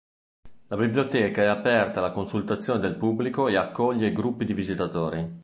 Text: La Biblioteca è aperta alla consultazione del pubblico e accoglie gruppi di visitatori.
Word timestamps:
La 0.69 0.77
Biblioteca 0.77 1.43
è 1.43 1.45
aperta 1.45 1.99
alla 1.99 2.11
consultazione 2.11 2.79
del 2.79 2.95
pubblico 2.97 3.47
e 3.49 3.55
accoglie 3.55 4.11
gruppi 4.11 4.45
di 4.45 4.53
visitatori. 4.55 5.39